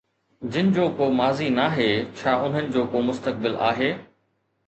جن 0.53 0.69
جو 0.77 0.85
ڪو 1.01 1.09
ماضي 1.17 1.49
ناهي، 1.57 1.87
ڇا 2.21 2.33
انهن 2.47 2.71
جو 2.77 2.85
ڪو 2.95 3.01
مستقبل 3.11 3.59
آهي؟ 3.67 3.91